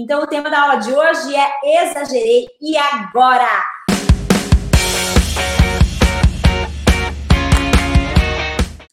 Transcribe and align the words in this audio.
Então, 0.00 0.22
o 0.22 0.28
tema 0.28 0.48
da 0.48 0.62
aula 0.62 0.76
de 0.76 0.92
hoje 0.92 1.34
é 1.34 1.82
Exagerei 1.82 2.46
e 2.60 2.78
agora? 2.78 3.48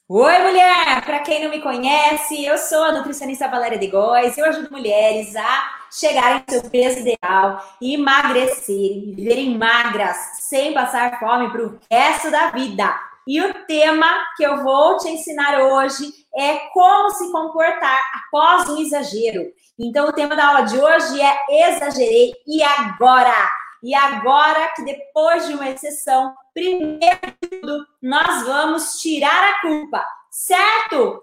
Oi, 0.10 0.40
mulher! 0.40 1.06
Para 1.06 1.20
quem 1.20 1.44
não 1.44 1.52
me 1.52 1.62
conhece, 1.62 2.44
eu 2.44 2.58
sou 2.58 2.86
a 2.86 2.92
nutricionista 2.92 3.48
Valéria 3.48 3.78
de 3.78 3.86
Góes. 3.86 4.36
Eu 4.36 4.46
ajudo 4.46 4.72
mulheres 4.72 5.36
a 5.36 5.70
chegarem 5.92 6.38
ao 6.38 6.60
seu 6.60 6.72
peso 6.72 7.02
ideal, 7.02 7.64
emagrecerem, 7.80 9.14
viverem 9.16 9.56
magras, 9.60 10.18
sem 10.40 10.74
passar 10.74 11.20
fome 11.20 11.52
para 11.52 11.68
o 11.68 11.80
resto 11.92 12.32
da 12.32 12.50
vida. 12.50 13.15
E 13.28 13.42
o 13.42 13.66
tema 13.66 14.08
que 14.38 14.44
eu 14.44 14.64
vou 14.64 14.98
te 14.98 15.10
ensinar 15.10 15.60
hoje 15.60 16.14
é 16.36 16.58
como 16.74 17.10
se 17.10 17.32
comportar 17.32 18.00
após 18.14 18.70
um 18.70 18.78
exagero. 18.78 19.52
Então, 19.80 20.08
o 20.08 20.14
tema 20.14 20.36
da 20.36 20.48
aula 20.48 20.62
de 20.62 20.80
hoje 20.80 21.20
é 21.20 21.70
exagerei 21.70 22.34
e 22.46 22.62
agora. 22.62 23.50
E 23.82 23.96
agora 23.96 24.72
que 24.76 24.84
depois 24.84 25.48
de 25.48 25.54
uma 25.54 25.70
exceção, 25.70 26.36
primeiro 26.54 27.20
de 27.42 27.50
tudo, 27.50 27.86
nós 28.02 28.44
vamos 28.46 29.00
tirar 29.00 29.54
a 29.54 29.62
culpa, 29.62 30.06
certo? 30.30 31.20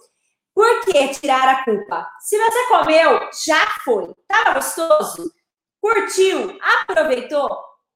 Por 0.54 0.84
que 0.84 1.08
tirar 1.08 1.48
a 1.48 1.64
culpa? 1.64 2.08
Se 2.20 2.36
você 2.36 2.68
comeu, 2.68 3.30
já 3.44 3.64
foi. 3.84 4.14
Tava 4.28 4.54
gostoso? 4.54 5.32
Curtiu? 5.80 6.58
Aproveitou? 6.60 7.48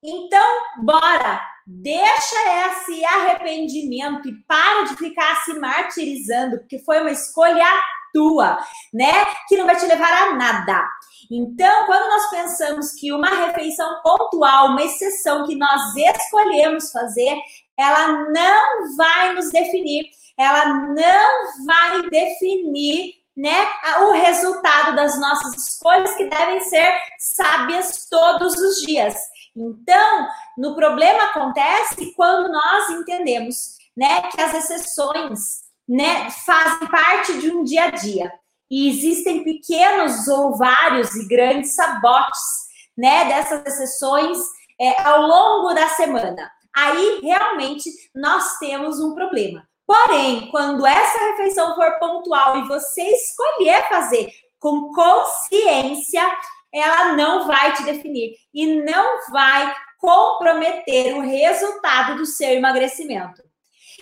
Então, 0.02 0.62
bora! 0.78 1.55
Deixa 1.66 2.36
esse 2.68 3.04
arrependimento 3.04 4.28
e 4.28 4.34
para 4.46 4.84
de 4.84 4.96
ficar 4.96 5.34
se 5.44 5.52
martirizando, 5.54 6.58
porque 6.58 6.78
foi 6.78 7.00
uma 7.00 7.10
escolha 7.10 7.66
tua, 8.12 8.58
né? 8.94 9.24
Que 9.48 9.56
não 9.56 9.66
vai 9.66 9.76
te 9.76 9.84
levar 9.84 10.12
a 10.12 10.34
nada. 10.36 10.88
Então, 11.30 11.86
quando 11.86 12.08
nós 12.08 12.30
pensamos 12.30 12.92
que 12.92 13.12
uma 13.12 13.28
refeição 13.28 14.00
pontual, 14.02 14.68
uma 14.68 14.82
exceção 14.82 15.44
que 15.44 15.56
nós 15.56 15.94
escolhemos 15.96 16.92
fazer, 16.92 17.36
ela 17.76 18.30
não 18.30 18.96
vai 18.96 19.34
nos 19.34 19.50
definir, 19.50 20.06
ela 20.38 20.66
não 20.66 21.66
vai 21.66 22.02
definir 22.08 23.14
né, 23.36 23.66
o 24.00 24.12
resultado 24.12 24.96
das 24.96 25.20
nossas 25.20 25.54
escolhas 25.56 26.14
que 26.14 26.24
devem 26.26 26.60
ser 26.60 26.90
sábias 27.18 28.06
todos 28.08 28.54
os 28.54 28.76
dias. 28.82 29.14
Então, 29.56 30.28
no 30.58 30.74
problema 30.74 31.24
acontece 31.24 32.12
quando 32.14 32.52
nós 32.52 32.90
entendemos, 32.90 33.76
né, 33.96 34.22
que 34.30 34.40
as 34.40 34.52
exceções 34.52 35.62
né, 35.88 36.30
fazem 36.30 36.86
parte 36.88 37.38
de 37.38 37.50
um 37.50 37.64
dia 37.64 37.84
a 37.84 37.90
dia. 37.90 38.30
E 38.70 38.88
existem 38.90 39.44
pequenos 39.44 40.28
ou 40.28 40.56
vários 40.56 41.14
e 41.14 41.26
grandes 41.26 41.74
sabotes, 41.74 42.66
né, 42.96 43.26
dessas 43.26 43.64
exceções 43.64 44.38
é, 44.78 45.02
ao 45.02 45.22
longo 45.22 45.72
da 45.72 45.88
semana. 45.90 46.50
Aí 46.74 47.20
realmente 47.22 47.90
nós 48.14 48.58
temos 48.58 49.00
um 49.00 49.14
problema. 49.14 49.66
Porém, 49.86 50.50
quando 50.50 50.84
essa 50.84 51.18
refeição 51.30 51.74
for 51.74 51.98
pontual 51.98 52.58
e 52.58 52.68
você 52.68 53.02
escolher 53.02 53.88
fazer 53.88 54.28
com 54.58 54.92
consciência, 54.92 56.28
ela 56.76 57.14
não 57.14 57.46
vai 57.46 57.72
te 57.72 57.82
definir 57.84 58.34
e 58.52 58.82
não 58.82 59.30
vai 59.30 59.74
comprometer 59.98 61.16
o 61.16 61.20
resultado 61.20 62.16
do 62.16 62.26
seu 62.26 62.50
emagrecimento. 62.50 63.42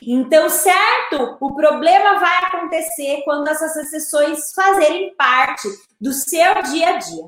Então, 0.03 0.49
certo, 0.51 1.39
o 1.41 1.55
problema 1.55 2.19
vai 2.19 2.39
acontecer 2.45 3.23
quando 3.25 3.49
essas 3.49 3.77
exceções 3.77 4.53
fazerem 4.53 5.15
parte 5.17 5.69
do 6.01 6.13
seu 6.13 6.63
dia 6.63 6.89
a 6.89 6.97
dia. 6.97 7.25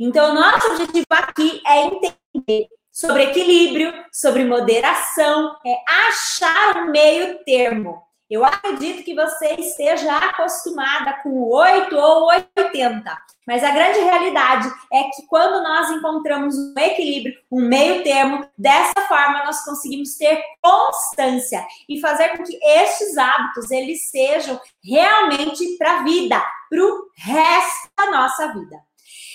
Então, 0.00 0.34
nosso 0.34 0.72
objetivo 0.72 1.06
aqui 1.10 1.62
é 1.66 1.86
entender 1.86 2.68
sobre 2.92 3.24
equilíbrio, 3.24 3.92
sobre 4.12 4.44
moderação, 4.44 5.56
é 5.66 5.76
achar 6.08 6.76
um 6.76 6.90
meio 6.90 7.42
termo. 7.44 8.00
Eu 8.34 8.44
acredito 8.44 9.04
que 9.04 9.14
você 9.14 9.54
esteja 9.60 10.16
acostumada 10.16 11.12
com 11.22 11.48
8 11.50 11.96
ou 11.96 12.26
80, 12.56 13.16
mas 13.46 13.62
a 13.62 13.70
grande 13.70 14.00
realidade 14.00 14.68
é 14.92 15.04
que 15.04 15.24
quando 15.28 15.62
nós 15.62 15.88
encontramos 15.90 16.56
um 16.58 16.74
equilíbrio, 16.76 17.32
um 17.48 17.60
meio 17.60 18.02
termo, 18.02 18.44
dessa 18.58 19.00
forma 19.06 19.44
nós 19.44 19.64
conseguimos 19.64 20.16
ter 20.16 20.42
constância 20.60 21.64
e 21.88 22.00
fazer 22.00 22.30
com 22.30 22.42
que 22.42 22.58
estes 22.60 23.16
hábitos 23.16 23.70
eles 23.70 24.10
sejam 24.10 24.60
realmente 24.82 25.78
para 25.78 26.00
a 26.00 26.02
vida, 26.02 26.44
para 26.68 26.84
o 26.84 27.06
resto 27.16 27.88
da 27.96 28.10
nossa 28.10 28.52
vida. 28.52 28.76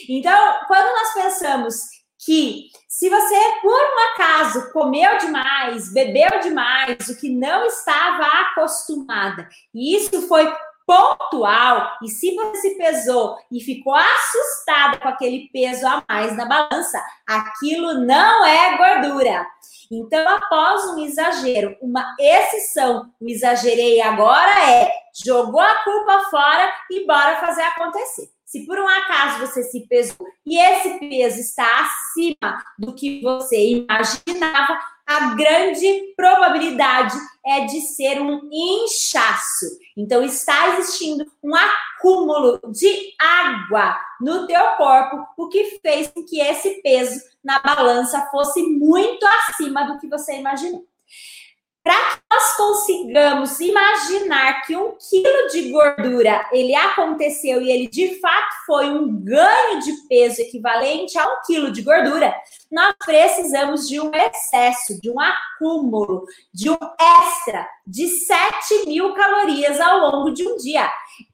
Então, 0.09 0.59
quando 0.67 0.93
nós 0.93 1.13
pensamos 1.13 1.75
que 2.25 2.67
se 2.99 3.09
você, 3.09 3.35
por 3.61 3.71
um 3.71 3.99
acaso, 4.11 4.73
comeu 4.73 5.17
demais, 5.19 5.93
bebeu 5.93 6.41
demais, 6.41 7.07
o 7.07 7.17
que 7.17 7.29
não 7.29 7.63
estava 7.63 8.25
acostumada, 8.25 9.47
e 9.73 9.95
isso 9.95 10.27
foi 10.27 10.53
pontual, 10.85 11.93
e 12.03 12.09
se 12.09 12.35
você 12.35 12.71
pesou 12.71 13.37
e 13.49 13.61
ficou 13.61 13.95
assustada 13.95 14.97
com 14.97 15.07
aquele 15.07 15.49
peso 15.53 15.87
a 15.87 16.03
mais 16.09 16.35
na 16.35 16.45
balança, 16.45 17.01
aquilo 17.25 18.05
não 18.05 18.45
é 18.45 18.75
gordura. 18.75 19.47
Então, 19.89 20.27
após 20.35 20.83
um 20.87 20.99
exagero, 20.99 21.77
uma 21.81 22.17
exceção, 22.19 23.09
o 23.17 23.29
exagerei 23.29 24.01
agora 24.01 24.71
é 24.71 24.91
jogou 25.23 25.61
a 25.61 25.83
culpa 25.85 26.19
fora 26.29 26.69
e 26.91 27.07
bora 27.07 27.39
fazer 27.39 27.61
acontecer. 27.61 28.29
Se 28.49 28.65
por 28.65 28.79
um 28.79 28.87
acaso 28.87 29.45
você 29.45 29.61
se 29.61 29.85
pesou 29.87 30.25
e 30.43 30.57
esse 30.57 30.97
peso 30.97 31.39
está 31.39 31.81
acima 31.81 32.63
do 32.79 32.95
que 32.95 33.21
você 33.21 33.85
imaginava, 33.85 34.79
a 35.05 35.35
grande 35.35 36.15
probabilidade 36.15 37.15
é 37.45 37.65
de 37.65 37.79
ser 37.81 38.19
um 38.19 38.49
inchaço. 38.51 39.67
Então 39.95 40.23
está 40.23 40.69
existindo 40.69 41.31
um 41.43 41.53
acúmulo 41.55 42.59
de 42.71 43.13
água 43.21 43.95
no 44.19 44.47
teu 44.47 44.63
corpo, 44.77 45.27
o 45.37 45.47
que 45.47 45.79
fez 45.79 46.07
com 46.07 46.25
que 46.25 46.41
esse 46.41 46.81
peso 46.81 47.21
na 47.43 47.59
balança 47.59 48.29
fosse 48.31 48.63
muito 48.63 49.27
acima 49.27 49.83
do 49.83 49.99
que 49.99 50.09
você 50.09 50.39
imaginou. 50.39 50.88
Para 51.83 51.95
que 51.95 52.21
nós 52.31 52.55
consigamos 52.57 53.59
imaginar 53.59 54.61
que 54.65 54.75
um 54.75 54.95
quilo 54.97 55.47
de 55.49 55.71
gordura 55.71 56.47
ele 56.51 56.75
aconteceu 56.75 57.61
e 57.61 57.71
ele 57.71 57.87
de 57.87 58.19
fato 58.19 58.53
foi 58.65 58.89
um 58.89 59.07
ganho 59.23 59.79
de 59.79 59.93
peso 60.07 60.41
equivalente 60.41 61.17
a 61.17 61.23
um 61.23 61.37
quilo 61.45 61.71
de 61.71 61.81
gordura, 61.81 62.35
nós 62.71 62.93
precisamos 63.03 63.87
de 63.87 63.99
um 63.99 64.11
excesso, 64.13 64.99
de 65.01 65.09
um 65.09 65.19
acúmulo, 65.19 66.25
de 66.53 66.69
um 66.69 66.77
extra 66.99 67.67
de 67.87 68.07
7 68.07 68.85
mil 68.85 69.13
calorias 69.13 69.79
ao 69.79 69.99
longo 69.99 70.31
de 70.31 70.47
um 70.47 70.57
dia. 70.57 70.91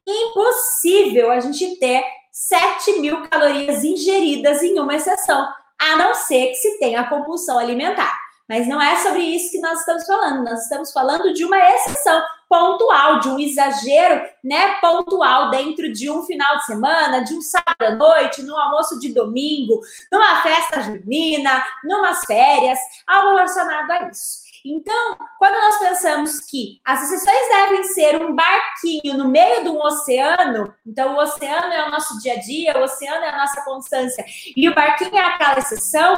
Impossível 0.07 1.31
a 1.31 1.39
gente 1.39 1.77
ter 1.77 2.03
7 2.31 2.99
mil 2.99 3.27
calorias 3.29 3.83
ingeridas 3.83 4.61
em 4.61 4.79
uma 4.79 4.95
exceção, 4.95 5.47
a 5.79 5.95
não 5.95 6.13
ser 6.13 6.47
que 6.47 6.55
se 6.55 6.79
tenha 6.79 7.09
compulsão 7.09 7.57
alimentar. 7.57 8.24
Mas 8.47 8.67
não 8.67 8.81
é 8.81 8.95
sobre 8.97 9.21
isso 9.21 9.51
que 9.51 9.59
nós 9.59 9.79
estamos 9.79 10.05
falando. 10.05 10.43
Nós 10.43 10.63
estamos 10.63 10.91
falando 10.91 11.33
de 11.33 11.43
uma 11.43 11.57
exceção 11.57 12.21
pontual, 12.47 13.19
de 13.19 13.29
um 13.29 13.39
exagero, 13.39 14.21
né, 14.43 14.75
pontual 14.79 15.49
dentro 15.49 15.91
de 15.91 16.09
um 16.11 16.21
final 16.23 16.57
de 16.57 16.65
semana, 16.65 17.23
de 17.23 17.33
um 17.33 17.41
sábado 17.41 17.81
à 17.81 17.95
noite, 17.95 18.43
no 18.43 18.55
almoço 18.55 18.99
de 18.99 19.13
domingo, 19.13 19.81
numa 20.11 20.43
festa 20.43 20.81
junina, 20.81 21.65
numas 21.83 22.23
férias, 22.25 22.77
algo 23.07 23.29
relacionado 23.29 23.91
a 23.91 24.09
isso. 24.09 24.44
Então, 24.65 25.15
quando 25.37 25.53
nós 25.53 25.77
pensamos 25.77 26.39
que 26.39 26.81
as 26.83 27.03
exceções 27.03 27.49
devem 27.49 27.83
ser 27.83 28.25
um 28.25 28.33
barquinho 28.33 29.15
no 29.15 29.29
meio 29.29 29.61
de 29.61 29.69
um 29.69 29.79
oceano, 29.79 30.73
então 30.83 31.13
o 31.13 31.19
oceano 31.19 31.71
é 31.71 31.87
o 31.87 31.91
nosso 31.91 32.19
dia 32.19 32.33
a 32.33 32.39
dia, 32.39 32.75
o 32.75 32.81
oceano 32.81 33.23
é 33.23 33.29
a 33.29 33.37
nossa 33.37 33.63
constância, 33.63 34.25
e 34.57 34.67
o 34.67 34.73
barquinho 34.73 35.15
é 35.15 35.21
aquela 35.21 35.59
exceção, 35.59 36.15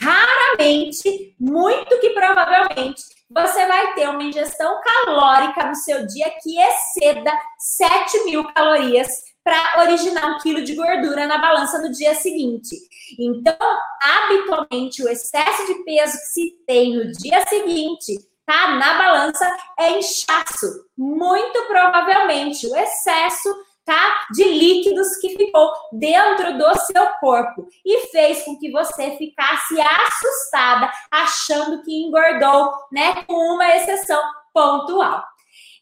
raramente, 0.00 1.34
muito 1.38 2.00
que 2.00 2.10
provavelmente, 2.10 3.02
você 3.28 3.66
vai 3.66 3.92
ter 3.92 4.08
uma 4.08 4.22
ingestão 4.22 4.80
calórica 4.80 5.66
no 5.66 5.74
seu 5.74 6.06
dia 6.06 6.32
que 6.42 6.58
exceda 6.58 7.32
7 7.58 8.24
mil 8.24 8.44
calorias 8.52 9.29
para 9.50 9.82
originar 9.82 10.30
um 10.30 10.38
quilo 10.38 10.62
de 10.62 10.76
gordura 10.76 11.26
na 11.26 11.38
balança 11.38 11.82
no 11.82 11.90
dia 11.90 12.14
seguinte. 12.14 12.76
Então, 13.18 13.56
habitualmente, 14.00 15.02
o 15.02 15.08
excesso 15.08 15.66
de 15.66 15.74
peso 15.82 16.12
que 16.12 16.26
se 16.26 16.56
tem 16.64 16.94
no 16.94 17.10
dia 17.10 17.44
seguinte, 17.48 18.16
tá? 18.46 18.76
Na 18.76 18.96
balança 18.96 19.56
é 19.76 19.98
inchaço. 19.98 20.86
Muito 20.96 21.66
provavelmente 21.66 22.64
o 22.68 22.76
excesso 22.76 23.48
tá? 23.84 24.28
De 24.30 24.44
líquidos 24.44 25.16
que 25.16 25.30
ficou 25.30 25.72
dentro 25.94 26.56
do 26.56 26.78
seu 26.86 27.06
corpo 27.18 27.66
e 27.84 28.06
fez 28.08 28.44
com 28.44 28.56
que 28.56 28.70
você 28.70 29.16
ficasse 29.16 29.80
assustada, 29.80 30.92
achando 31.10 31.82
que 31.82 31.92
engordou, 32.04 32.72
né? 32.92 33.24
Com 33.24 33.54
uma 33.54 33.74
exceção 33.74 34.22
pontual. 34.54 35.24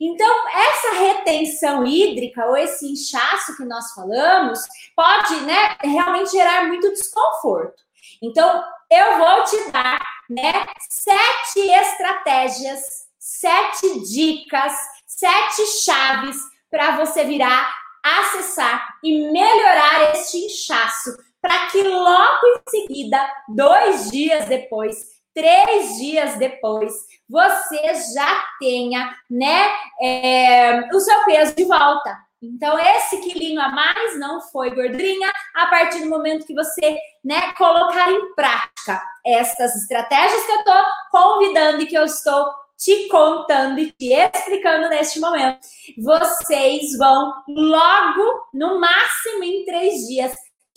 Então, 0.00 0.48
essa 0.48 0.92
retenção 1.00 1.84
hídrica 1.84 2.46
ou 2.46 2.56
esse 2.56 2.86
inchaço 2.86 3.56
que 3.56 3.64
nós 3.64 3.92
falamos 3.94 4.60
pode, 4.94 5.40
né, 5.40 5.76
realmente 5.82 6.30
gerar 6.30 6.68
muito 6.68 6.88
desconforto. 6.90 7.82
Então, 8.22 8.64
eu 8.90 9.18
vou 9.18 9.44
te 9.44 9.70
dar, 9.72 10.00
né, 10.30 10.66
sete 10.88 11.68
estratégias, 11.68 12.80
sete 13.18 14.00
dicas, 14.08 14.72
sete 15.06 15.66
chaves 15.84 16.36
para 16.70 16.96
você 16.96 17.24
virar, 17.24 17.74
acessar 18.02 18.98
e 19.02 19.30
melhorar 19.32 20.12
este 20.14 20.38
inchaço, 20.38 21.16
para 21.40 21.66
que 21.68 21.82
logo 21.82 22.46
em 22.46 22.70
seguida, 22.70 23.30
dois 23.48 24.10
dias 24.10 24.46
depois, 24.46 25.17
três 25.38 25.96
dias 25.98 26.36
depois, 26.36 26.92
você 27.28 27.80
já 28.12 28.44
tenha, 28.58 29.14
né, 29.30 29.68
é, 30.02 30.88
o 30.92 30.98
seu 30.98 31.24
peso 31.24 31.54
de 31.54 31.64
volta. 31.64 32.18
Então, 32.42 32.76
esse 32.76 33.18
quilinho 33.18 33.60
a 33.60 33.68
mais 33.68 34.18
não 34.18 34.40
foi 34.40 34.74
gordurinha 34.74 35.30
a 35.54 35.66
partir 35.66 36.00
do 36.00 36.08
momento 36.08 36.44
que 36.44 36.54
você, 36.54 36.98
né, 37.24 37.52
colocar 37.52 38.10
em 38.10 38.34
prática 38.34 39.00
essas 39.24 39.76
estratégias 39.76 40.44
que 40.44 40.52
eu 40.52 40.58
estou 40.58 40.82
convidando 41.12 41.82
e 41.82 41.86
que 41.86 41.96
eu 41.96 42.04
estou 42.04 42.48
te 42.76 43.08
contando 43.08 43.78
e 43.78 43.92
te 43.92 44.12
explicando 44.12 44.88
neste 44.88 45.20
momento. 45.20 45.60
Vocês 45.98 46.96
vão 46.96 47.32
logo, 47.48 48.48
no 48.54 48.80
máximo 48.80 49.44
em 49.44 49.64
três 49.64 50.06
dias, 50.06 50.32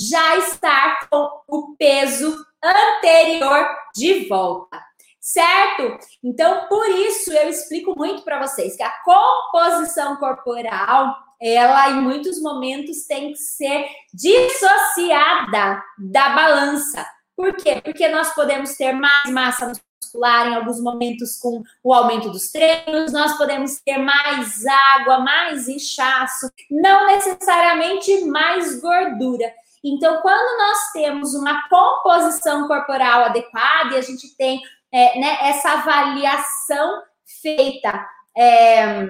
já 0.09 0.37
estar 0.37 1.07
com 1.09 1.29
o 1.47 1.75
peso 1.77 2.35
anterior 2.63 3.67
de 3.95 4.27
volta 4.27 4.81
certo? 5.21 5.99
Então, 6.23 6.67
por 6.67 6.89
isso 6.89 7.31
eu 7.31 7.47
explico 7.47 7.93
muito 7.95 8.23
para 8.23 8.41
vocês 8.41 8.75
que 8.75 8.81
a 8.81 8.91
composição 9.03 10.15
corporal, 10.15 11.15
ela 11.39 11.91
em 11.91 12.01
muitos 12.01 12.41
momentos 12.41 13.05
tem 13.05 13.31
que 13.31 13.37
ser 13.37 13.87
dissociada 14.11 15.81
da 15.97 16.29
balança. 16.29 17.05
Por 17.37 17.55
quê? 17.55 17.79
Porque 17.81 18.07
nós 18.07 18.33
podemos 18.33 18.75
ter 18.75 18.93
mais 18.93 19.29
massa 19.29 19.71
muscular 20.01 20.47
em 20.47 20.55
alguns 20.55 20.81
momentos 20.81 21.37
com 21.37 21.63
o 21.83 21.93
aumento 21.93 22.29
dos 22.29 22.51
treinos, 22.51 23.13
nós 23.13 23.37
podemos 23.37 23.79
ter 23.79 23.97
mais 23.97 24.65
água, 24.65 25.19
mais 25.19 25.67
inchaço, 25.69 26.51
não 26.69 27.07
necessariamente 27.07 28.25
mais 28.25 28.79
gordura. 28.81 29.51
Então, 29.83 30.21
quando 30.21 30.57
nós 30.57 30.91
temos 30.93 31.33
uma 31.33 31.67
composição 31.67 32.67
corporal 32.67 33.25
adequada 33.25 33.95
e 33.95 33.97
a 33.97 34.01
gente 34.01 34.35
tem 34.37 34.61
é, 34.91 35.19
né, 35.19 35.37
essa 35.41 35.71
avaliação 35.71 37.01
feita 37.41 38.07
é, 38.37 39.07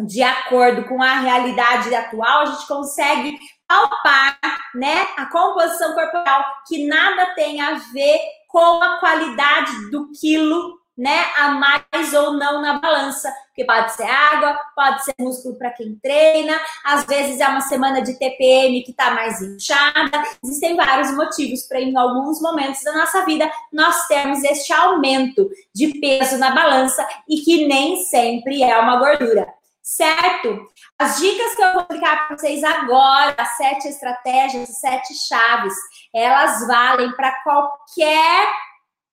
de 0.00 0.22
acordo 0.22 0.84
com 0.84 1.02
a 1.02 1.20
realidade 1.20 1.94
atual, 1.94 2.42
a 2.42 2.46
gente 2.46 2.66
consegue 2.66 3.38
palpar 3.66 4.38
né, 4.74 5.06
a 5.16 5.26
composição 5.26 5.92
corporal 5.94 6.44
que 6.66 6.86
nada 6.86 7.34
tem 7.34 7.60
a 7.60 7.74
ver 7.92 8.18
com 8.48 8.82
a 8.82 8.98
qualidade 8.98 9.90
do 9.90 10.10
quilo 10.12 10.77
né, 10.98 11.26
a 11.36 11.52
mais 11.52 12.12
ou 12.12 12.32
não 12.32 12.60
na 12.60 12.80
balança, 12.80 13.32
porque 13.46 13.64
pode 13.64 13.92
ser 13.92 14.02
água, 14.02 14.58
pode 14.74 15.04
ser 15.04 15.14
músculo 15.20 15.56
para 15.56 15.70
quem 15.70 15.96
treina, 16.02 16.60
às 16.84 17.04
vezes 17.04 17.40
é 17.40 17.46
uma 17.46 17.60
semana 17.60 18.02
de 18.02 18.18
TPM 18.18 18.82
que 18.82 18.90
está 18.90 19.12
mais 19.12 19.40
inchada, 19.40 20.24
existem 20.42 20.74
vários 20.74 21.14
motivos 21.14 21.62
para 21.68 21.80
em 21.80 21.96
alguns 21.96 22.42
momentos 22.42 22.82
da 22.82 22.92
nossa 22.92 23.24
vida 23.24 23.48
nós 23.72 24.08
temos 24.08 24.42
este 24.42 24.72
aumento 24.72 25.48
de 25.72 26.00
peso 26.00 26.36
na 26.36 26.50
balança 26.50 27.06
e 27.28 27.36
que 27.42 27.68
nem 27.68 28.02
sempre 28.04 28.64
é 28.64 28.76
uma 28.76 28.96
gordura. 28.96 29.46
Certo? 29.80 30.66
As 30.98 31.18
dicas 31.18 31.54
que 31.54 31.62
eu 31.62 31.72
vou 31.72 31.80
explicar 31.80 32.26
para 32.26 32.36
vocês 32.36 32.62
agora, 32.62 33.34
as 33.38 33.56
sete 33.56 33.88
estratégias, 33.88 34.68
as 34.68 34.80
sete 34.80 35.14
chaves, 35.14 35.74
elas 36.14 36.66
valem 36.66 37.10
para 37.12 37.32
qualquer 37.42 38.52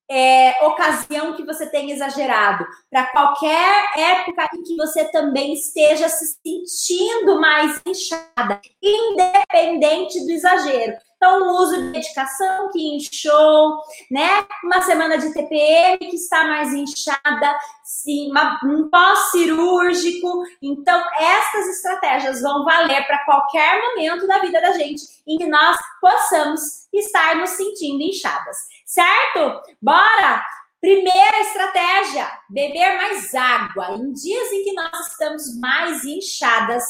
é, 0.10 0.66
ocasião 0.66 1.34
que 1.34 1.46
você 1.46 1.66
tenha 1.68 1.94
exagerado, 1.94 2.66
para 2.90 3.06
qualquer 3.12 3.92
época 3.98 4.48
em 4.54 4.64
que 4.64 4.76
você 4.76 5.06
também 5.12 5.54
esteja 5.54 6.08
se 6.10 6.38
sentindo 6.46 7.40
mais 7.40 7.82
inchada, 7.86 8.62
independente 8.82 10.24
do 10.26 10.32
exagero. 10.32 10.96
Então, 11.26 11.42
o 11.42 11.62
uso 11.64 11.76
de 11.76 11.84
medicação 11.90 12.70
que 12.72 12.96
inchou, 12.96 13.80
né? 14.12 14.46
Uma 14.64 14.80
semana 14.84 15.18
de 15.18 15.34
TPM 15.34 15.98
que 15.98 16.16
está 16.16 16.44
mais 16.44 16.72
inchada, 16.72 17.58
sim, 17.84 18.30
uma, 18.30 18.60
um 18.64 18.88
pós-cirúrgico. 18.92 20.44
Então, 20.62 21.04
essas 21.20 21.68
estratégias 21.78 22.42
vão 22.42 22.64
valer 22.64 23.08
para 23.08 23.26
qualquer 23.26 23.82
momento 23.82 24.28
da 24.28 24.38
vida 24.38 24.62
da 24.62 24.74
gente 24.74 25.02
em 25.28 25.40
que 25.40 25.48
nós 25.48 25.78
possamos 26.00 26.62
estar 26.94 27.36
nos 27.38 27.50
sentindo 27.52 28.04
inchadas 28.04 28.58
certo? 28.86 29.62
Bora! 29.82 30.46
Primeira 30.80 31.40
estratégia: 31.42 32.30
beber 32.48 32.96
mais 32.98 33.34
água. 33.34 33.96
Em 33.96 34.14
dias 34.14 34.52
em 34.52 34.64
que 34.64 34.74
nós 34.74 35.08
estamos 35.08 35.60
mais 35.60 36.06
inchadas, 36.06 36.84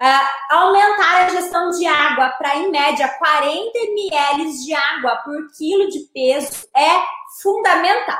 uh, 0.00 0.54
aumentar 0.54 1.24
a 1.24 1.28
gestão 1.28 1.70
de 1.70 1.86
água 1.86 2.30
para, 2.30 2.56
em 2.56 2.70
média, 2.70 3.08
40 3.08 3.78
ml 3.78 4.52
de 4.64 4.74
água 4.74 5.16
por 5.16 5.50
quilo 5.56 5.88
de 5.88 6.00
peso 6.12 6.66
é 6.76 7.02
fundamental. 7.42 8.18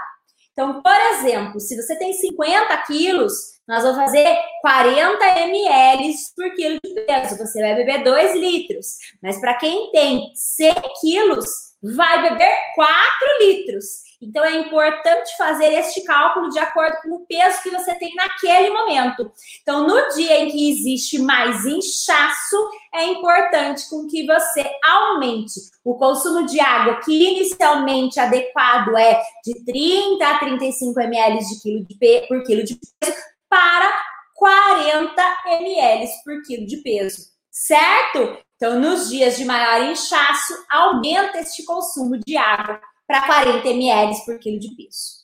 Então, 0.52 0.82
por 0.82 1.00
exemplo, 1.12 1.58
se 1.58 1.74
você 1.74 1.96
tem 1.96 2.12
50 2.12 2.76
quilos, 2.82 3.32
nós 3.66 3.82
vamos 3.82 3.98
fazer 3.98 4.36
40 4.60 5.24
ml 5.24 6.12
por 6.36 6.52
quilo 6.54 6.78
de 6.84 7.00
peso. 7.02 7.38
Você 7.38 7.60
vai 7.60 7.74
beber 7.76 8.02
2 8.02 8.34
litros. 8.34 8.98
Mas 9.22 9.40
para 9.40 9.54
quem 9.54 9.90
tem 9.92 10.32
100 10.34 10.74
quilos, 11.00 11.69
vai 11.82 12.22
beber 12.22 12.52
4 12.74 12.98
litros. 13.40 14.10
Então 14.22 14.44
é 14.44 14.54
importante 14.56 15.34
fazer 15.38 15.72
este 15.72 16.02
cálculo 16.04 16.50
de 16.50 16.58
acordo 16.58 16.96
com 17.02 17.14
o 17.14 17.26
peso 17.26 17.62
que 17.62 17.70
você 17.70 17.94
tem 17.94 18.14
naquele 18.14 18.68
momento. 18.68 19.32
Então, 19.62 19.86
no 19.86 20.14
dia 20.14 20.40
em 20.40 20.50
que 20.50 20.70
existe 20.70 21.18
mais 21.18 21.64
inchaço, 21.64 22.56
é 22.94 23.06
importante 23.06 23.88
com 23.88 24.06
que 24.06 24.26
você 24.26 24.70
aumente 24.84 25.54
o 25.82 25.96
consumo 25.96 26.44
de 26.44 26.60
água, 26.60 27.00
que 27.00 27.12
inicialmente 27.12 28.20
adequado 28.20 28.94
é 28.98 29.22
de 29.42 29.64
30 29.64 30.26
a 30.26 30.38
35 30.38 31.00
ml 31.00 31.38
de 31.38 31.62
quilo 31.62 31.86
de 31.86 32.26
por 32.28 32.42
quilo 32.44 32.62
de 32.62 32.78
peso, 33.00 33.16
para 33.48 34.02
40 34.34 35.36
ml 35.46 36.08
por 36.24 36.42
quilo 36.42 36.66
de 36.66 36.76
peso. 36.78 37.30
Certo? 37.50 38.38
Então, 38.62 38.78
nos 38.78 39.08
dias 39.08 39.38
de 39.38 39.46
maior 39.46 39.90
inchaço, 39.90 40.52
aumenta 40.68 41.38
este 41.38 41.64
consumo 41.64 42.18
de 42.18 42.36
água 42.36 42.78
para 43.08 43.22
40 43.22 43.66
ml 43.66 44.14
por 44.26 44.38
quilo 44.38 44.60
de 44.60 44.68
peso. 44.76 45.20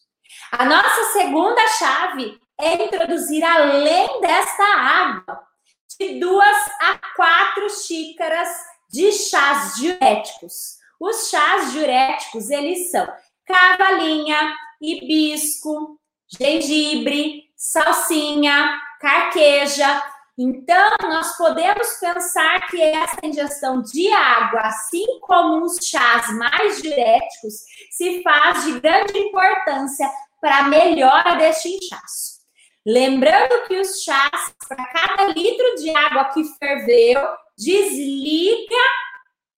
A 0.52 0.64
nossa 0.64 1.12
segunda 1.12 1.60
chave 1.78 2.40
é 2.58 2.82
introduzir, 2.82 3.44
além 3.44 4.22
desta 4.22 4.64
água, 4.64 5.38
de 6.00 6.18
duas 6.18 6.56
a 6.80 6.98
quatro 7.14 7.68
xícaras 7.68 8.48
de 8.90 9.12
chás 9.12 9.74
diuréticos. 9.74 10.78
Os 10.98 11.28
chás 11.28 11.72
diuréticos, 11.72 12.48
eles 12.48 12.90
são 12.90 13.06
cavalinha, 13.44 14.50
hibisco, 14.80 16.00
gengibre, 16.26 17.50
salsinha, 17.54 18.80
carqueja, 18.98 20.02
então, 20.38 20.90
nós 21.02 21.34
podemos 21.38 21.88
pensar 21.98 22.66
que 22.68 22.80
essa 22.80 23.24
ingestão 23.24 23.80
de 23.80 24.12
água, 24.12 24.60
assim 24.60 25.18
como 25.20 25.64
os 25.64 25.78
chás 25.82 26.30
mais 26.36 26.82
diuréticos, 26.82 27.54
se 27.90 28.22
faz 28.22 28.64
de 28.64 28.78
grande 28.78 29.18
importância 29.18 30.06
para 30.38 30.58
a 30.58 30.68
melhora 30.68 31.36
deste 31.36 31.68
inchaço. 31.68 32.36
Lembrando 32.86 33.66
que 33.66 33.80
os 33.80 34.02
chás, 34.02 34.54
para 34.68 34.84
cada 34.86 35.24
litro 35.28 35.74
de 35.76 35.96
água 35.96 36.26
que 36.26 36.44
ferveu, 36.58 37.20
desliga, 37.56 38.76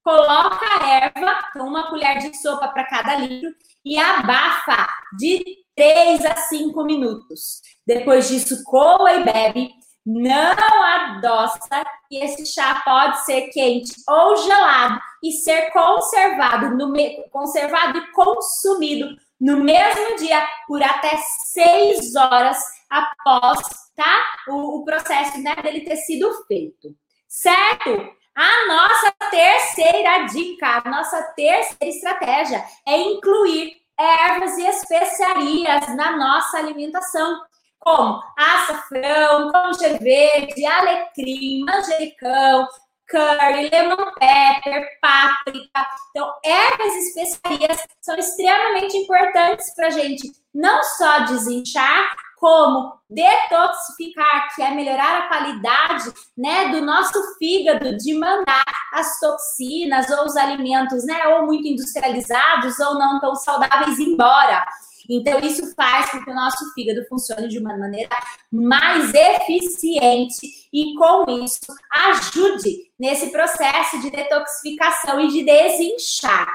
coloca 0.04 0.64
a 0.80 0.88
erva, 0.88 1.40
então 1.50 1.66
uma 1.66 1.90
colher 1.90 2.18
de 2.18 2.34
sopa 2.38 2.68
para 2.68 2.84
cada 2.84 3.16
litro, 3.16 3.50
e 3.84 3.98
abafa 3.98 4.88
de 5.18 5.44
3 5.74 6.24
a 6.24 6.36
5 6.36 6.84
minutos. 6.84 7.60
Depois 7.84 8.28
disso, 8.28 8.62
coa 8.64 9.12
e 9.12 9.24
bebe 9.24 9.70
não 10.08 10.82
adoça 10.82 11.84
e 12.10 12.24
esse 12.24 12.46
chá 12.46 12.80
pode 12.82 13.26
ser 13.26 13.48
quente 13.48 13.92
ou 14.08 14.36
gelado 14.36 14.98
e 15.22 15.32
ser 15.32 15.70
conservado, 15.70 16.74
no, 16.74 16.94
conservado 17.30 17.98
e 17.98 18.12
consumido 18.12 19.14
no 19.38 19.58
mesmo 19.58 20.16
dia 20.16 20.42
por 20.66 20.82
até 20.82 21.14
seis 21.52 22.16
horas 22.16 22.58
após 22.88 23.58
tá? 23.94 24.24
o, 24.48 24.78
o 24.78 24.84
processo 24.84 25.38
né, 25.42 25.54
dele 25.56 25.80
ter 25.80 25.96
sido 25.96 26.32
feito. 26.46 26.88
Certo? 27.28 28.10
A 28.34 28.66
nossa 28.66 29.12
terceira 29.30 30.24
dica, 30.24 30.80
a 30.82 30.88
nossa 30.88 31.22
terceira 31.34 31.84
estratégia 31.84 32.64
é 32.86 32.96
incluir 32.96 33.76
ervas 33.98 34.56
e 34.56 34.66
especiarias 34.66 35.94
na 35.94 36.16
nossa 36.16 36.56
alimentação. 36.56 37.42
Como 37.78 38.20
açafrão, 38.36 39.50
como 39.52 39.72
verde, 40.00 40.66
alecrim, 40.66 41.64
manjericão, 41.64 42.68
curry, 43.08 43.70
lemon 43.70 44.12
pepper, 44.18 44.86
páprica. 45.00 45.86
Então, 46.10 46.32
ervas 46.44 46.92
e 46.94 46.98
especiarias 46.98 47.86
são 48.00 48.16
extremamente 48.16 48.96
importantes 48.96 49.74
para 49.74 49.88
a 49.88 49.90
gente 49.90 50.30
não 50.54 50.82
só 50.82 51.20
desinchar, 51.20 52.16
como 52.38 52.92
detoxificar, 53.10 54.54
que 54.54 54.62
é 54.62 54.70
melhorar 54.70 55.18
a 55.18 55.28
qualidade 55.28 56.12
né, 56.36 56.68
do 56.68 56.80
nosso 56.82 57.20
fígado, 57.36 57.96
de 57.96 58.14
mandar 58.14 58.64
as 58.92 59.18
toxinas 59.18 60.08
ou 60.10 60.24
os 60.24 60.36
alimentos, 60.36 61.04
né, 61.04 61.26
ou 61.28 61.46
muito 61.46 61.66
industrializados 61.66 62.78
ou 62.78 62.94
não 62.94 63.20
tão 63.20 63.34
saudáveis 63.34 63.98
embora. 63.98 64.64
Então, 65.08 65.40
isso 65.40 65.74
faz 65.74 66.10
com 66.10 66.22
que 66.22 66.30
o 66.30 66.34
nosso 66.34 66.72
fígado 66.74 67.06
funcione 67.08 67.48
de 67.48 67.58
uma 67.58 67.76
maneira 67.78 68.14
mais 68.52 69.12
eficiente 69.14 70.68
e, 70.72 70.94
com 70.94 71.24
isso, 71.42 71.66
ajude 71.90 72.92
nesse 72.98 73.30
processo 73.30 74.00
de 74.00 74.10
detoxificação 74.10 75.20
e 75.20 75.28
de 75.28 75.44
desinchar. 75.44 76.46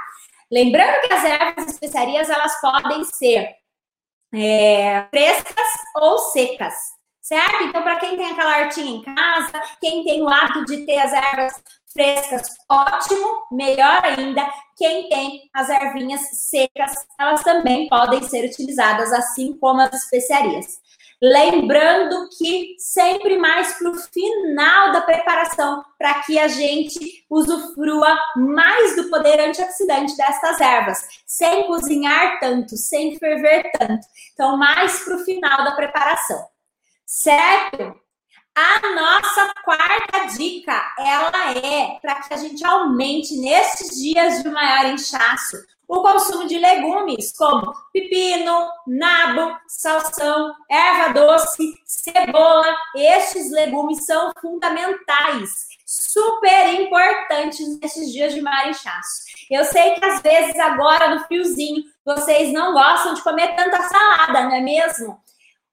Lembrando 0.52 1.02
que 1.02 1.14
as 1.14 1.24
ervas 1.24 1.68
especiarias 1.68 2.30
elas 2.30 2.62
podem 2.62 3.04
ser 3.06 3.56
é, 4.32 5.08
frescas 5.10 5.68
ou 5.96 6.20
secas, 6.20 6.76
certo? 7.22 7.64
Então, 7.64 7.82
para 7.82 7.96
quem 7.96 8.16
tem 8.16 8.32
aquela 8.32 8.60
hortinha 8.60 8.98
em 8.98 9.02
casa, 9.02 9.62
quem 9.82 10.04
tem 10.04 10.22
o 10.22 10.30
hábito 10.30 10.66
de 10.66 10.86
ter 10.86 11.00
as 11.00 11.12
ervas 11.12 11.54
frescas, 11.94 12.50
ótimo, 12.70 13.46
melhor 13.52 14.04
ainda. 14.04 14.46
Quem 14.76 15.08
tem 15.08 15.50
as 15.54 15.70
ervinhas 15.70 16.22
secas, 16.34 16.92
elas 17.20 17.44
também 17.44 17.88
podem 17.88 18.22
ser 18.24 18.46
utilizadas, 18.46 19.14
assim 19.14 19.56
como 19.58 19.82
as 19.82 19.94
especiarias. 19.94 20.82
Lembrando 21.22 22.28
que 22.38 22.76
sempre 22.78 23.38
mais 23.38 23.78
para 23.78 23.92
o 23.92 23.96
final 23.96 24.92
da 24.92 25.00
preparação, 25.00 25.82
para 25.98 26.16
que 26.24 26.38
a 26.38 26.50
gente 26.50 27.24
usufrua 27.30 28.18
mais 28.36 28.98
do 28.98 29.10
poder 29.10 29.40
antioxidante 29.40 30.18
destas 30.18 30.60
ervas, 30.60 31.00
sem 31.26 31.66
cozinhar 31.66 32.42
tanto, 32.42 32.76
sem 32.76 33.18
ferver 33.18 33.72
tanto. 33.80 34.06
Então, 34.34 34.58
mais 34.58 35.00
para 35.06 35.16
o 35.16 35.24
final 35.24 35.64
da 35.64 35.72
preparação. 35.72 36.46
Certo? 37.06 38.03
A 38.56 38.80
nossa 38.94 39.52
quarta 39.64 40.28
dica, 40.38 40.94
ela 41.00 41.58
é 41.58 41.98
para 42.00 42.22
que 42.22 42.34
a 42.36 42.38
gente 42.38 42.64
aumente 42.64 43.36
nesses 43.38 44.00
dias 44.00 44.44
de 44.44 44.50
maior 44.50 44.94
inchaço 44.94 45.58
o 45.88 46.02
consumo 46.04 46.48
de 46.48 46.60
legumes 46.60 47.36
como 47.36 47.74
pepino, 47.92 48.70
nabo, 48.86 49.58
salsão, 49.68 50.54
erva 50.70 51.14
doce, 51.14 51.74
cebola. 51.86 52.76
Estes 52.96 53.52
legumes 53.52 54.06
são 54.06 54.32
fundamentais, 54.40 55.68
super 55.84 56.80
importantes 56.80 57.80
nesses 57.80 58.12
dias 58.12 58.36
de 58.36 58.42
maior 58.42 58.70
inchaço. 58.70 59.24
Eu 59.50 59.66
sei 59.66 59.96
que 59.96 60.06
às 60.06 60.22
vezes 60.22 60.60
agora 60.60 61.16
no 61.16 61.24
friozinho 61.26 61.84
vocês 62.06 62.54
não 62.54 62.74
gostam 62.74 63.16
de 63.16 63.24
comer 63.24 63.56
tanta 63.56 63.82
salada, 63.82 64.44
não 64.44 64.56
é 64.56 64.62
mesmo? 64.62 65.23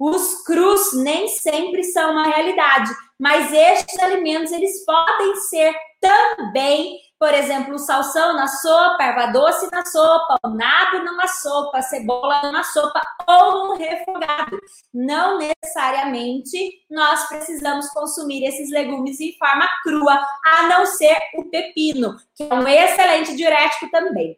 Os 0.01 0.43
crus 0.45 0.95
nem 0.95 1.29
sempre 1.29 1.85
são 1.85 2.13
uma 2.13 2.25
realidade, 2.25 2.91
mas 3.19 3.53
estes 3.53 3.99
alimentos 3.99 4.51
eles 4.51 4.83
podem 4.87 5.37
ser 5.37 5.75
também, 6.01 6.99
por 7.19 7.35
exemplo, 7.35 7.75
o 7.75 7.79
salsão 7.79 8.33
na 8.35 8.49
sopa, 8.49 9.05
erva 9.05 9.27
doce 9.27 9.71
na 9.71 9.85
sopa, 9.85 10.39
o 10.43 10.49
nabo 10.49 11.05
numa 11.05 11.29
sopa, 11.29 11.83
cebola 11.83 12.41
numa 12.45 12.65
sopa 12.65 13.03
ou 13.29 13.69
num 13.69 13.77
refogado. 13.77 14.59
Não 14.95 15.37
necessariamente 15.37 16.83
nós 16.91 17.29
precisamos 17.29 17.87
consumir 17.91 18.47
esses 18.47 18.71
legumes 18.71 19.21
em 19.21 19.37
forma 19.37 19.69
crua, 19.83 20.19
a 20.43 20.63
não 20.63 20.87
ser 20.87 21.19
o 21.35 21.45
pepino, 21.51 22.17
que 22.35 22.45
é 22.45 22.55
um 22.55 22.67
excelente 22.67 23.37
diurético 23.37 23.91
também. 23.91 24.35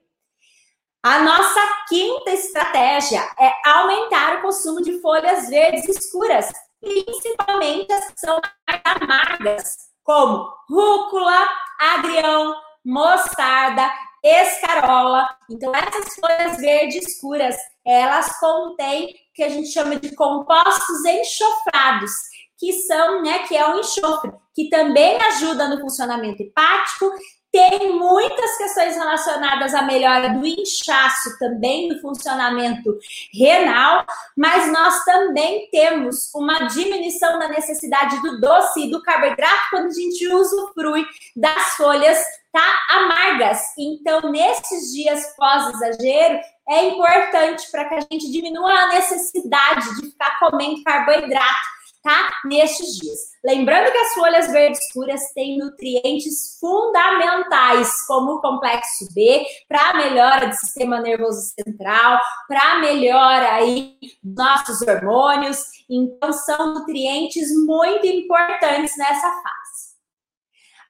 A 1.05 1.19
nossa 1.19 1.61
quinta 1.89 2.31
estratégia 2.31 3.29
é 3.37 3.53
aumentar 3.69 4.37
o 4.37 4.43
consumo 4.43 4.81
de 4.81 5.01
folhas 5.01 5.49
verdes 5.49 5.89
escuras, 5.89 6.49
principalmente 6.81 7.93
as 7.93 8.09
que 8.09 8.21
são 8.21 8.41
amargas, 8.85 9.79
como 10.05 10.49
rúcula, 10.71 11.49
agrião, 11.81 12.55
mostarda, 12.85 13.93
escarola. 14.23 15.29
Então, 15.51 15.73
essas 15.75 16.15
folhas 16.15 16.59
verdes 16.59 17.05
escuras, 17.05 17.57
elas 17.85 18.39
contêm 18.39 19.07
o 19.07 19.35
que 19.35 19.43
a 19.43 19.49
gente 19.49 19.73
chama 19.73 19.97
de 19.97 20.15
compostos 20.15 21.05
enxofrados, 21.05 22.13
que 22.57 22.75
são, 22.75 23.23
né, 23.23 23.41
que 23.41 23.57
é 23.57 23.69
o 23.69 23.81
enxofre, 23.81 24.31
que 24.55 24.69
também 24.69 25.21
ajuda 25.21 25.67
no 25.67 25.81
funcionamento 25.81 26.45
hepático 26.45 27.11
tem 27.53 27.99
muitas 27.99 28.57
questões 28.57 28.97
relacionadas 28.97 29.75
à 29.75 29.83
melhora 29.83 30.31
do 30.31 30.47
inchaço, 30.47 31.39
também 31.39 31.89
do 31.89 32.01
funcionamento 32.01 32.99
renal, 33.33 34.07
mas 34.35 34.73
nós 34.73 35.05
também 35.05 35.69
temos 35.71 36.33
uma 36.35 36.67
diminuição 36.69 37.39
da 37.39 37.49
necessidade 37.49 38.21
do 38.23 38.41
doce 38.41 38.87
e 38.87 38.91
do 38.91 39.03
carboidrato 39.03 39.69
quando 39.69 39.89
a 39.89 39.91
gente 39.91 40.27
usufrui 40.29 41.05
das 41.37 41.77
folhas 41.77 42.19
tá 42.51 42.87
amargas. 42.89 43.61
Então, 43.79 44.31
nesses 44.31 44.93
dias 44.93 45.35
pós-exagero, 45.37 46.41
é 46.69 46.85
importante 46.89 47.71
para 47.71 47.87
que 47.87 47.95
a 47.95 48.01
gente 48.01 48.31
diminua 48.31 48.73
a 48.73 48.89
necessidade 48.89 49.97
de 49.97 50.11
ficar 50.11 50.39
comendo 50.39 50.83
carboidrato 50.83 51.82
tá? 52.03 52.31
Nestes 52.45 52.97
dias. 52.97 53.19
Lembrando 53.45 53.91
que 53.91 53.99
as 53.99 54.15
folhas 54.15 54.51
verdes 54.51 54.81
escuras 54.87 55.21
têm 55.35 55.59
nutrientes 55.59 56.59
fundamentais, 56.61 58.05
como 58.07 58.35
o 58.35 58.41
complexo 58.41 59.07
B, 59.15 59.45
para 59.69 59.95
melhora 59.95 60.49
do 60.49 60.55
sistema 60.55 61.01
nervoso 61.01 61.53
central, 61.59 62.21
para 62.49 62.81
melhora 62.81 63.53
aí 63.55 63.97
nossos 64.23 64.83
hormônios. 64.83 65.65
Então, 65.89 66.33
são 66.33 66.75
nutrientes 66.75 67.49
muito 67.67 68.07
importantes 68.07 68.97
nessa 68.97 69.31
fase. 69.43 69.93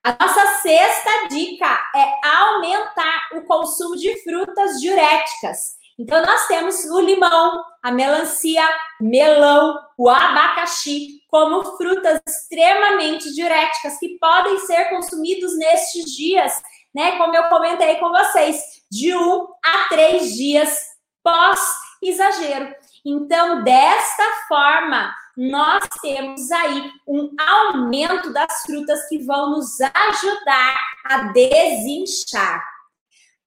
A 0.05 0.17
nossa 0.21 0.61
sexta 0.63 1.29
dica 1.29 1.79
é 1.95 2.27
aumentar 2.27 3.29
o 3.37 3.43
consumo 3.43 3.97
de 3.97 4.21
frutas 4.25 4.81
diuréticas. 4.81 5.82
Então, 6.03 6.21
nós 6.21 6.49
temos 6.49 6.85
o 6.87 6.99
limão, 6.99 7.63
a 7.81 7.93
melancia, 7.93 8.69
melão, 9.01 9.79
o 9.97 10.09
abacaxi, 10.09 11.21
como 11.29 11.77
frutas 11.77 12.21
extremamente 12.27 13.33
diuréticas 13.33 14.01
que 14.01 14.19
podem 14.19 14.59
ser 14.67 14.87
consumidos 14.87 15.57
nestes 15.57 16.07
dias, 16.07 16.61
né? 16.93 17.17
Como 17.19 17.37
eu 17.37 17.45
comentei 17.45 18.01
com 18.01 18.09
vocês, 18.09 18.61
de 18.91 19.15
um 19.15 19.47
a 19.65 19.89
três 19.91 20.35
dias 20.35 20.77
pós 21.23 21.61
exagero. 22.03 22.75
Então, 23.07 23.63
desta 23.63 24.25
forma, 24.49 25.15
nós 25.37 25.85
temos 26.03 26.51
aí 26.51 26.91
um 27.07 27.31
aumento 27.39 28.33
das 28.33 28.63
frutas 28.63 29.09
que 29.09 29.19
vão 29.19 29.51
nos 29.51 29.81
ajudar 29.81 30.81
a 31.05 31.19
desinchar. 31.33 32.72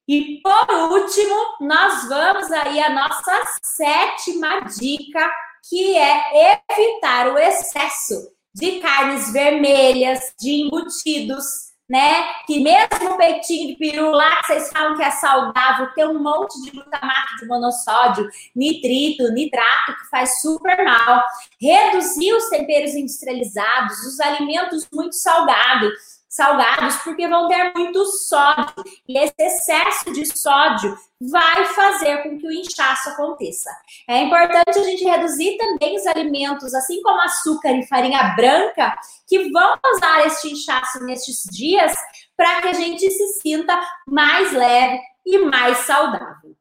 E 0.07 0.39
por 0.41 0.69
último, 0.91 1.35
nós 1.61 2.07
vamos 2.07 2.51
aí 2.51 2.79
a 2.79 2.91
nossa 2.91 3.41
sétima 3.63 4.61
dica, 4.61 5.31
que 5.67 5.97
é 5.97 6.59
evitar 6.71 7.33
o 7.33 7.37
excesso 7.39 8.31
de 8.53 8.79
carnes 8.79 9.33
vermelhas, 9.33 10.33
de 10.39 10.61
embutidos, 10.61 11.43
né? 11.89 12.33
Que 12.45 12.59
mesmo 12.59 13.13
o 13.13 13.17
peitinho 13.17 13.69
de 13.69 13.75
peru 13.77 14.11
lá, 14.11 14.37
que 14.37 14.47
vocês 14.47 14.71
falam 14.71 14.95
que 14.95 15.03
é 15.03 15.11
saudável, 15.11 15.93
tem 15.95 16.07
um 16.07 16.21
monte 16.21 16.61
de 16.61 16.71
glutamato 16.71 17.35
de 17.39 17.47
monossódio, 17.47 18.29
nitrito, 18.55 19.31
nitrato, 19.31 19.95
que 19.95 20.09
faz 20.09 20.39
super 20.39 20.83
mal. 20.85 21.23
Reduzir 21.59 22.31
os 22.33 22.47
temperos 22.49 22.93
industrializados, 22.93 23.97
os 24.05 24.19
alimentos 24.19 24.87
muito 24.93 25.15
salgados 25.15 26.14
salgados, 26.35 26.97
porque 26.97 27.27
vão 27.27 27.47
ter 27.47 27.71
muito 27.73 28.05
sódio. 28.05 28.83
E 29.07 29.17
esse 29.17 29.33
excesso 29.39 30.11
de 30.11 30.25
sódio 30.37 30.97
vai 31.21 31.65
fazer 31.67 32.23
com 32.23 32.37
que 32.37 32.45
o 32.45 32.51
inchaço 32.51 33.09
aconteça. 33.09 33.69
É 34.07 34.21
importante 34.21 34.77
a 34.77 34.83
gente 34.83 35.05
reduzir 35.05 35.57
também 35.57 35.95
os 35.95 36.05
alimentos, 36.05 36.73
assim 36.73 37.01
como 37.01 37.21
açúcar 37.21 37.71
e 37.71 37.87
farinha 37.87 38.35
branca, 38.35 38.97
que 39.25 39.49
vão 39.49 39.77
causar 39.81 40.27
este 40.27 40.51
inchaço 40.51 40.99
nestes 41.05 41.43
dias, 41.49 41.93
para 42.35 42.61
que 42.61 42.67
a 42.67 42.73
gente 42.73 43.09
se 43.09 43.41
sinta 43.41 43.79
mais 44.05 44.51
leve 44.51 44.99
e 45.25 45.37
mais 45.37 45.77
saudável. 45.79 46.53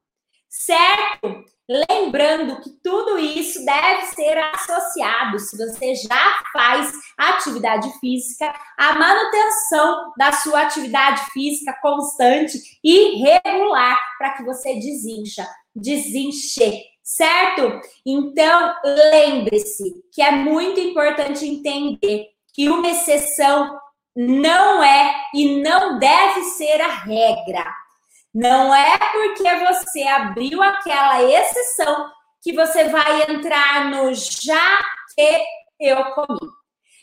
Certo? 0.49 1.45
Lembrando 1.69 2.61
que 2.61 2.71
tudo 2.83 3.19
isso 3.19 3.65
deve 3.65 4.03
ser 4.15 4.37
associado, 4.55 5.39
se 5.39 5.57
você 5.57 5.95
já 5.95 6.39
faz 6.53 6.93
atividade 7.17 7.91
física, 8.01 8.55
a 8.77 8.99
manutenção 8.99 10.13
da 10.19 10.33
sua 10.33 10.63
atividade 10.63 11.25
física 11.33 11.75
constante 11.81 12.59
e 12.85 13.23
regular 13.23 13.99
para 14.19 14.33
que 14.33 14.45
você 14.45 14.75
desincha, 14.75 15.47
desinche 15.75 16.85
certo? 17.05 17.81
Então, 18.05 18.75
lembre-se 18.85 20.03
que 20.11 20.23
é 20.23 20.33
muito 20.33 20.81
importante 20.81 21.47
entender 21.47 22.29
que 22.53 22.71
uma 22.71 22.89
exceção 22.89 23.79
não 24.17 24.83
é 24.83 25.15
e 25.35 25.61
não 25.61 25.99
deve 25.99 26.43
ser 26.43 26.81
a 26.81 26.89
regra. 26.89 27.84
Não 28.35 28.75
é 28.75 28.99
porque 29.13 29.55
você 29.65 30.03
abriu 30.03 30.61
aquela 30.61 31.23
exceção 31.23 32.11
que 32.43 32.53
você 32.53 32.89
vai 32.89 33.31
entrar 33.31 33.91
no 33.91 34.13
já 34.13 34.81
que 35.15 35.45
eu 35.79 36.05
comi. 36.13 36.51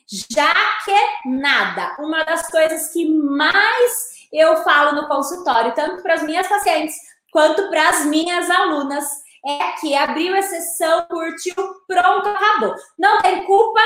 Já 0.07 0.53
que 0.83 1.29
nada. 1.29 1.95
Uma 1.99 2.25
das 2.25 2.47
coisas 2.47 2.91
que 2.91 3.07
mais 3.09 4.27
eu 4.31 4.57
falo 4.57 5.01
no 5.01 5.07
consultório, 5.07 5.73
tanto 5.73 6.03
para 6.03 6.15
as 6.15 6.23
minhas 6.23 6.47
pacientes 6.47 6.95
quanto 7.31 7.69
para 7.69 7.89
as 7.89 8.05
minhas 8.05 8.49
alunas, 8.49 9.05
é 9.47 9.71
que 9.79 9.95
abriu 9.95 10.35
exceção, 10.35 11.05
curtiu, 11.09 11.55
pronto, 11.87 12.27
acabou. 12.27 12.75
Não 12.99 13.21
tem 13.21 13.45
culpa 13.45 13.81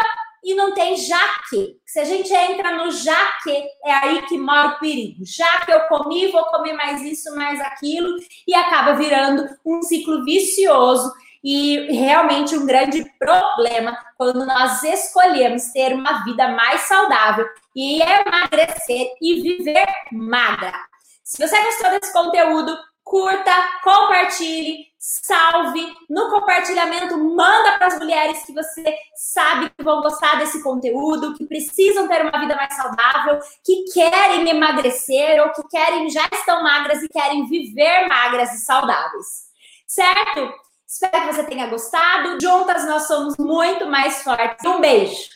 e 0.46 0.54
não 0.54 0.76
tem 0.76 0.96
já 0.96 1.20
que. 1.50 1.76
Se 1.84 2.00
a 2.00 2.04
gente 2.04 2.32
entra 2.32 2.72
no 2.78 2.92
já 2.92 3.32
que, 3.42 3.68
é 3.84 3.92
aí 3.92 4.22
que 4.28 4.38
mora 4.38 4.68
o 4.70 4.80
perigo. 4.80 5.26
Já 5.26 5.62
que 5.62 5.74
eu 5.74 5.82
comi, 5.88 6.28
vou 6.28 6.46
comer 6.46 6.74
mais 6.74 7.02
isso, 7.02 7.36
mais 7.36 7.60
aquilo, 7.60 8.16
e 8.48 8.54
acaba 8.54 8.94
virando 8.94 9.50
um 9.66 9.82
ciclo 9.82 10.24
vicioso 10.24 11.12
e 11.44 11.92
realmente 11.92 12.56
um 12.56 12.66
grande 12.66 13.04
problema 13.18 13.98
quando 14.18 14.46
nós 14.46 14.84
escolhemos 14.84 15.72
ter 15.72 15.94
uma 15.94 16.24
vida 16.24 16.48
mais 16.50 16.82
saudável 16.82 17.48
e 17.76 18.02
emagrecer 18.02 19.14
e 19.20 19.42
viver 19.42 19.88
magra. 20.12 20.74
Se 21.24 21.46
você 21.46 21.60
gostou 21.64 21.90
desse 21.90 22.14
conteúdo, 22.14 22.78
curta, 23.04 23.52
compartilhe, 23.84 24.86
salve. 25.06 25.96
No 26.10 26.30
compartilhamento, 26.32 27.18
manda 27.18 27.78
para 27.78 27.88
as 27.88 28.00
mulheres 28.00 28.44
que 28.44 28.54
você 28.54 28.84
sabe 29.16 29.70
que 29.70 29.84
vão 29.84 30.02
gostar 30.02 30.40
desse 30.40 30.64
conteúdo, 30.64 31.36
que 31.36 31.46
precisam 31.46 32.08
ter 32.08 32.24
uma 32.24 32.40
vida 32.40 32.56
mais 32.56 32.76
saudável, 32.76 33.40
que 33.64 33.86
querem 33.94 34.50
emagrecer 34.50 35.40
ou 35.44 35.52
que 35.52 35.62
querem 35.68 36.10
já 36.10 36.28
estão 36.34 36.64
magras 36.64 37.04
e 37.04 37.08
querem 37.08 37.48
viver 37.48 38.08
magras 38.08 38.54
e 38.54 38.66
saudáveis. 38.66 39.46
Certo? 39.86 40.52
Espero 40.88 41.28
que 41.28 41.34
você 41.34 41.44
tenha 41.44 41.68
gostado. 41.68 42.40
Juntas 42.42 42.86
nós 42.86 43.06
somos 43.08 43.38
muito 43.38 43.86
mais 43.86 44.24
fortes. 44.24 44.66
Um 44.66 44.82
beijo! 44.82 45.30